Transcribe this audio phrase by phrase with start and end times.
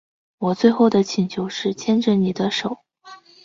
[0.39, 2.79] 我最后的请求是牵着妳的手